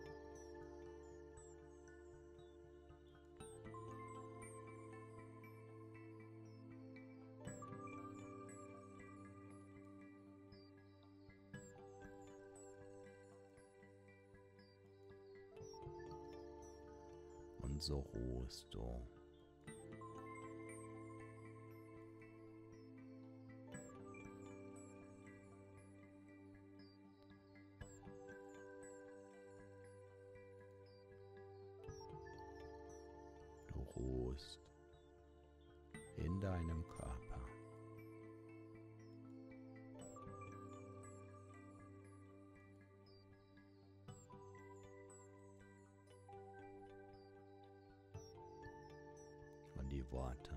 so 17.92 18.06
ruhest 18.14 18.74
du. 18.74 18.80
Du 33.68 33.80
ruhst 33.98 34.60
in 36.16 36.40
deinem 36.40 36.88
Kopf. 36.88 37.01
Die 49.92 50.10
Worte 50.10 50.56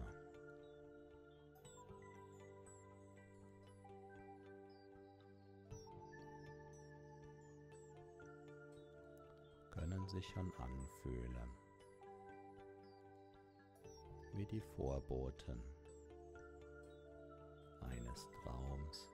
können 9.73 10.07
sich 10.07 10.25
schon 10.29 10.53
anfühlen 10.59 11.51
wie 14.35 14.47
die 14.47 14.61
Vorboten 14.61 15.61
eines 17.81 18.27
Traums. 18.43 19.14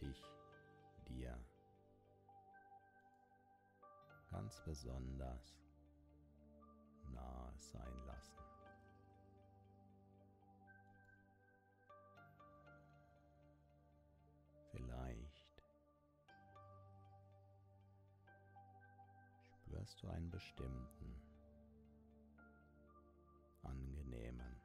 Dich 0.00 0.22
dir 1.08 1.38
ganz 4.30 4.60
besonders 4.64 5.58
nahe 7.12 7.54
sein 7.58 8.06
lassen. 8.06 8.38
Vielleicht 14.70 15.62
spürst 19.40 20.02
du 20.02 20.08
einen 20.08 20.30
bestimmten, 20.30 21.20
angenehmen 23.62 24.60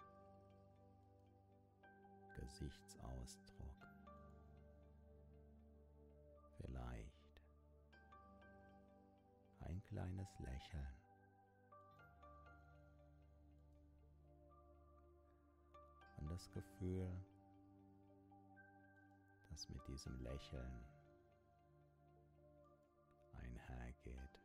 Gesichtsausdruck. 2.36 3.93
Kleines 9.94 10.39
Lächeln. 10.39 10.88
Und 16.18 16.32
das 16.32 16.52
Gefühl, 16.52 17.08
das 19.52 19.70
mit 19.70 19.88
diesem 19.88 20.20
Lächeln 20.24 20.84
einhergeht. 23.34 24.39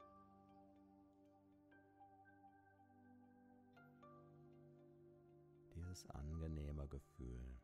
Dieses 5.74 6.10
angenehme 6.10 6.86
Gefühl 6.88 7.58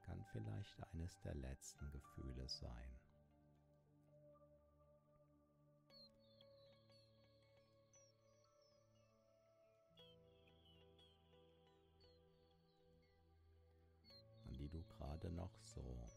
kann 0.00 0.24
vielleicht 0.32 0.82
eines 0.94 1.20
der 1.20 1.34
letzten 1.34 1.90
Gefühle 1.90 2.48
sein. 2.48 3.05
So 15.76 16.16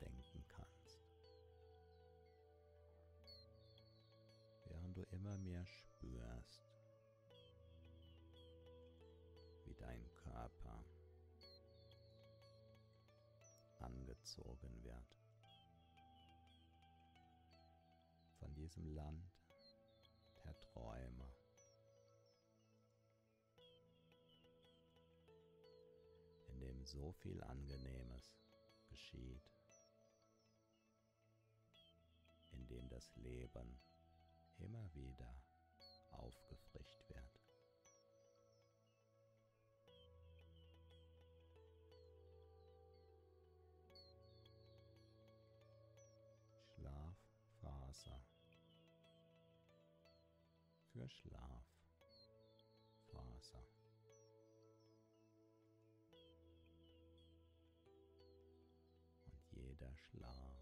denken 0.00 0.44
kannst. 0.48 1.00
Während 4.66 4.96
du 4.96 5.02
immer 5.10 5.36
mehr 5.38 5.66
spürst, 5.66 6.64
wie 9.64 9.74
dein 9.74 10.08
Körper 10.14 10.84
angezogen 13.80 14.82
wird 14.84 15.16
von 18.38 18.54
diesem 18.54 18.86
Land 18.94 19.32
der 20.44 20.58
Träume. 20.60 21.25
So 26.86 27.12
viel 27.12 27.42
Angenehmes 27.42 28.38
geschieht, 28.88 29.50
in 32.52 32.66
dem 32.68 32.88
das 32.88 33.14
Leben 33.16 33.80
immer 34.58 34.94
wieder 34.94 35.42
aufgefrischt 36.12 37.08
wird. 37.08 37.40
Schlafphase 46.76 48.20
für 50.92 51.08
Schlafphase. 51.08 51.55
Schlaf 60.10 60.56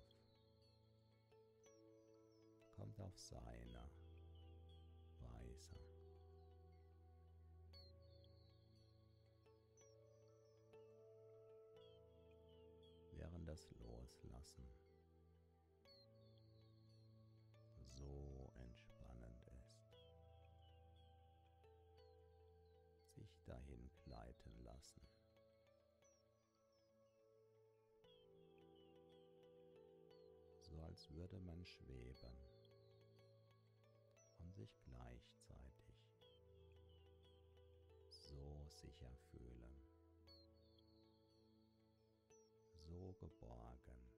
kommt 2.71 3.01
auf 3.01 3.19
seine 3.19 3.91
Weise. 5.21 5.79
Während 13.13 13.49
das 13.49 13.71
Loslassen 13.79 14.69
als 30.95 31.11
würde 31.11 31.41
man 31.41 31.65
schweben 31.65 32.39
und 34.39 34.55
sich 34.55 34.79
gleichzeitig 34.85 35.97
so 38.11 38.65
sicher 38.69 39.11
fühlen, 39.29 39.75
so 42.87 43.13
geborgen 43.19 44.13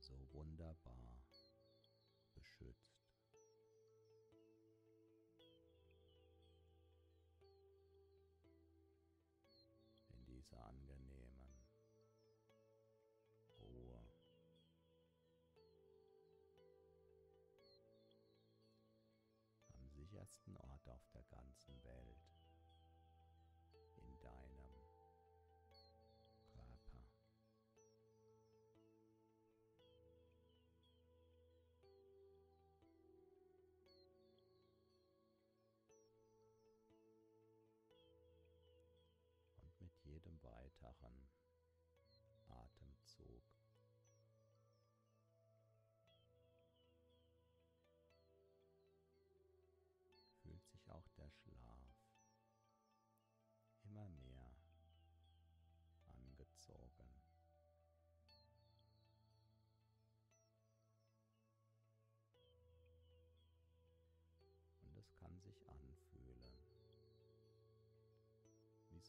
so 0.00 0.18
wunderbar 0.32 1.22
beschützt. 2.34 2.85
Sichersten 20.36 20.56
Ort 20.56 20.88
auf 20.88 21.02
der 21.14 21.22
ganzen 21.30 21.82
Welt, 21.84 22.35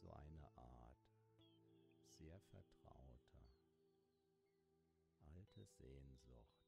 so 0.00 0.12
eine 0.12 0.48
Art 0.56 0.96
sehr 2.18 2.38
vertrauter, 2.50 3.54
alte 5.18 5.64
Sehnsucht. 5.64 6.67